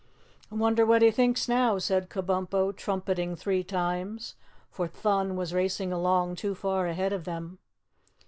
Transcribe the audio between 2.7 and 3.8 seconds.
trumpeting three